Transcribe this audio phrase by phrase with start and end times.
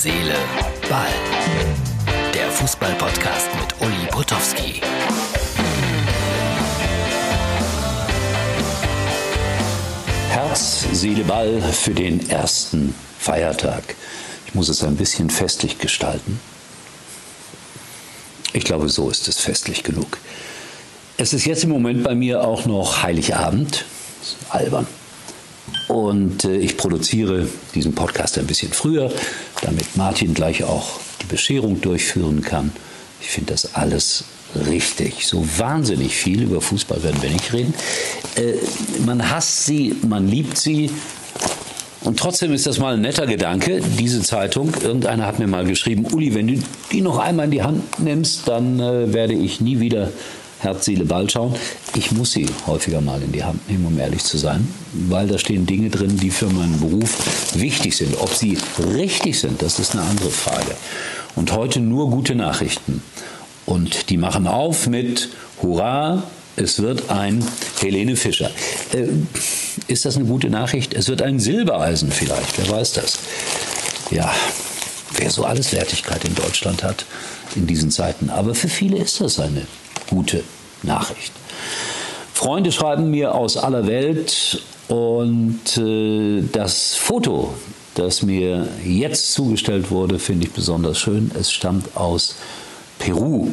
[0.00, 0.36] Seele,
[0.88, 1.08] Ball.
[2.32, 4.80] Der Fußball-Podcast mit Uli Potowski.
[10.30, 13.96] Herz, Seele, Ball für den ersten Feiertag.
[14.46, 16.38] Ich muss es ein bisschen festlich gestalten.
[18.52, 20.18] Ich glaube, so ist es festlich genug.
[21.16, 23.84] Es ist jetzt im Moment bei mir auch noch Heiligabend.
[24.48, 24.86] Albern.
[25.88, 29.10] Und äh, ich produziere diesen Podcast ein bisschen früher,
[29.62, 32.72] damit Martin gleich auch die Bescherung durchführen kann.
[33.20, 34.24] Ich finde das alles
[34.54, 35.26] richtig.
[35.26, 37.74] So wahnsinnig viel über Fußball werden wir nicht reden.
[38.36, 38.54] Äh,
[39.04, 40.90] man hasst sie, man liebt sie.
[42.02, 44.72] Und trotzdem ist das mal ein netter Gedanke, diese Zeitung.
[44.82, 46.62] Irgendeiner hat mir mal geschrieben, Uli, wenn du
[46.92, 50.10] die noch einmal in die Hand nimmst, dann äh, werde ich nie wieder
[50.60, 51.54] Herz, Seele, Ball schauen.
[51.94, 55.38] Ich muss sie häufiger mal in die Hand nehmen, um ehrlich zu sein, weil da
[55.38, 58.20] stehen Dinge drin, die für meinen Beruf wichtig sind.
[58.20, 58.58] Ob sie
[58.94, 60.74] richtig sind, das ist eine andere Frage.
[61.36, 63.02] Und heute nur gute Nachrichten.
[63.66, 65.28] Und die machen auf mit
[65.62, 66.24] Hurra,
[66.56, 67.44] es wird ein
[67.80, 68.50] Helene Fischer.
[68.92, 69.06] Äh,
[69.86, 70.92] ist das eine gute Nachricht?
[70.92, 73.18] Es wird ein Silbereisen vielleicht, wer weiß das.
[74.10, 74.34] Ja,
[75.16, 77.04] wer so alles Wertigkeit in Deutschland hat
[77.54, 78.30] in diesen Zeiten.
[78.30, 79.66] Aber für viele ist das eine
[80.10, 80.42] gute
[80.82, 81.32] Nachricht.
[82.32, 87.52] Freunde schreiben mir aus aller Welt und äh, das Foto,
[87.94, 91.30] das mir jetzt zugestellt wurde, finde ich besonders schön.
[91.34, 92.36] Es stammt aus
[92.98, 93.48] Peru.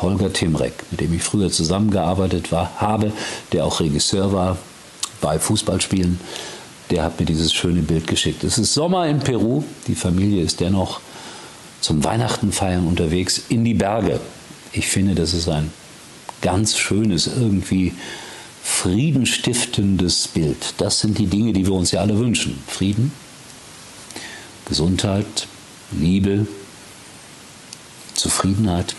[0.00, 3.12] Holger Timrek, mit dem ich früher zusammengearbeitet war, habe,
[3.52, 4.58] der auch Regisseur war
[5.20, 6.20] bei Fußballspielen,
[6.90, 8.44] der hat mir dieses schöne Bild geschickt.
[8.44, 11.00] Es ist Sommer in Peru, die Familie ist dennoch
[11.80, 14.20] zum Weihnachten feiern unterwegs in die Berge.
[14.72, 15.72] Ich finde, das ist ein
[16.44, 17.94] ganz schönes, irgendwie
[18.62, 20.74] friedenstiftendes Bild.
[20.76, 22.62] Das sind die Dinge, die wir uns ja alle wünschen.
[22.68, 23.12] Frieden,
[24.66, 25.48] Gesundheit,
[25.90, 26.46] Liebe,
[28.14, 28.94] Zufriedenheit.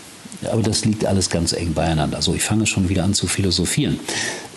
[0.50, 2.16] Aber das liegt alles ganz eng beieinander.
[2.16, 3.98] Also ich fange schon wieder an zu philosophieren.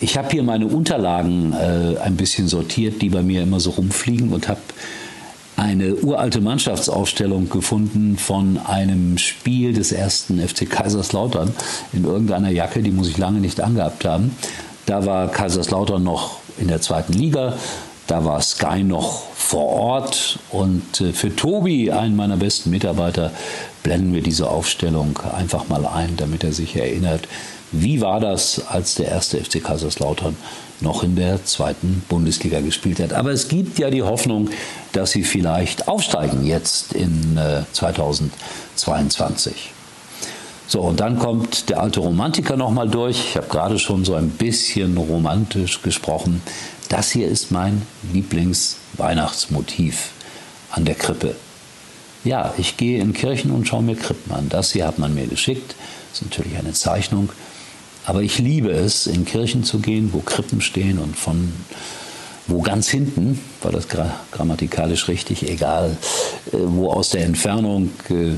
[0.00, 4.32] Ich habe hier meine Unterlagen äh, ein bisschen sortiert, die bei mir immer so rumfliegen
[4.32, 4.60] und habe
[5.60, 11.52] eine uralte Mannschaftsaufstellung gefunden von einem Spiel des ersten FC Kaiserslautern
[11.92, 14.34] in irgendeiner Jacke, die muss ich lange nicht angehabt haben.
[14.86, 17.58] Da war Kaiserslautern noch in der zweiten Liga,
[18.06, 23.30] da war Sky noch vor Ort und äh, für Tobi, einen meiner besten Mitarbeiter,
[23.82, 27.26] blenden wir diese Aufstellung einfach mal ein, damit er sich erinnert,
[27.72, 30.36] wie war das, als der erste FC Kaiserslautern
[30.80, 33.12] noch in der zweiten Bundesliga gespielt hat?
[33.12, 34.48] Aber es gibt ja die Hoffnung,
[34.92, 39.70] dass sie vielleicht aufsteigen jetzt in äh, 2022.
[40.66, 43.18] So, und dann kommt der alte Romantiker nochmal durch.
[43.18, 46.42] Ich habe gerade schon so ein bisschen romantisch gesprochen.
[46.88, 50.10] Das hier ist mein Lieblingsweihnachtsmotiv
[50.70, 51.36] an der Krippe.
[52.24, 54.48] Ja, ich gehe in Kirchen und schaue mir Krippen an.
[54.48, 55.74] Das hier hat man mir geschickt.
[56.10, 57.30] Das ist natürlich eine Zeichnung.
[58.04, 61.52] Aber ich liebe es, in Kirchen zu gehen, wo Krippen stehen und von
[62.46, 63.86] wo ganz hinten, war das
[64.32, 65.96] grammatikalisch richtig, egal,
[66.52, 68.32] äh, wo aus der Entfernung äh,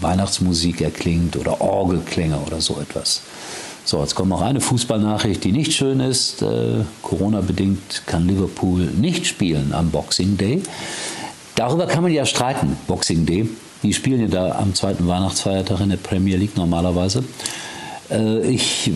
[0.00, 3.22] Weihnachtsmusik erklingt oder Orgelklänge oder so etwas.
[3.84, 6.42] So, jetzt kommt noch eine Fußballnachricht, die nicht schön ist.
[6.42, 10.62] Äh, Corona-bedingt kann Liverpool nicht spielen am Boxing Day.
[11.54, 13.48] Darüber kann man ja streiten, Boxing Day.
[13.82, 17.24] Die spielen ja da am zweiten Weihnachtsfeiertag in der Premier League normalerweise.
[18.10, 18.90] Äh, ich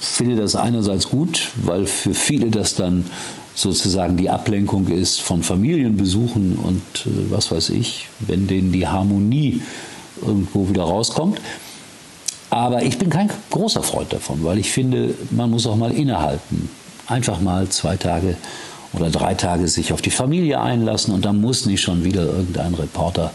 [0.00, 3.06] finde das einerseits gut, weil für viele das dann
[3.54, 9.62] sozusagen die Ablenkung ist von Familienbesuchen und äh, was weiß ich, wenn denen die Harmonie
[10.20, 11.40] irgendwo wieder rauskommt.
[12.50, 16.68] Aber ich bin kein großer Freund davon, weil ich finde, man muss auch mal innehalten.
[17.06, 18.36] Einfach mal zwei Tage
[18.96, 22.74] oder drei Tage sich auf die Familie einlassen und dann muss nicht schon wieder irgendein
[22.74, 23.32] Reporter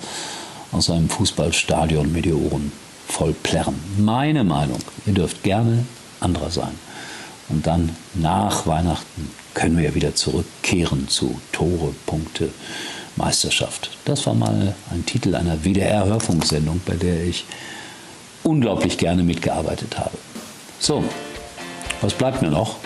[0.72, 2.72] aus einem Fußballstadion mit die Ohren
[3.08, 3.76] voll plärren.
[3.98, 4.80] Meine Meinung.
[5.06, 5.86] Ihr dürft gerne
[6.20, 6.72] anderer sein.
[7.50, 12.50] Und dann nach Weihnachten können wir ja wieder zurückkehren zu Tore, Punkte,
[13.18, 13.92] Meisterschaft.
[14.06, 17.46] Das war mal ein Titel einer WDR-Hörfunksendung, bei der ich
[18.44, 20.18] unglaublich gerne mitgearbeitet habe.
[20.80, 21.04] So,
[22.00, 22.78] was bleibt mir noch?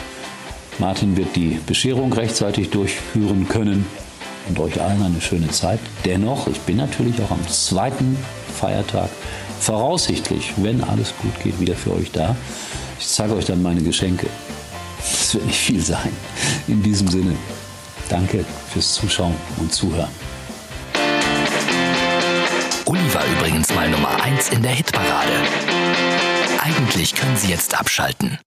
[0.80, 3.86] Martin wird die Bescherung rechtzeitig durchführen können
[4.48, 5.80] und euch allen eine schöne Zeit.
[6.04, 8.18] Dennoch, ich bin natürlich auch am zweiten
[8.60, 9.10] Feiertag
[9.60, 12.36] voraussichtlich, wenn alles gut geht, wieder für euch da.
[13.00, 14.28] Ich zeige euch dann meine Geschenke.
[14.98, 16.12] Das wird nicht viel sein.
[16.68, 17.36] In diesem Sinne,
[18.10, 20.10] danke fürs Zuschauen und Zuhören.
[22.86, 25.32] Uli war übrigens mal Nummer 1 in der Hitparade.
[26.60, 28.40] Eigentlich können Sie jetzt abschalten.